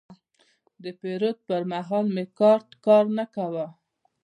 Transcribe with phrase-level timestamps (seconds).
[0.83, 3.67] د پیرود پر مهال مې کارت کار نه کاوه.